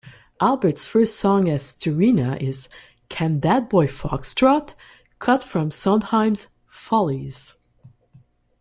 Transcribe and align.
Albert's 0.39 0.87
first 0.87 1.15
song 1.19 1.47
as 1.47 1.61
"Starina" 1.61 2.35
is 2.41 2.69
"Can 3.07 3.41
That 3.41 3.69
Boy 3.69 3.85
Foxtrot", 3.85 4.73
cut 5.19 5.43
from 5.43 5.69
Sondheim's 5.69 6.47
"Follies". 6.65 7.53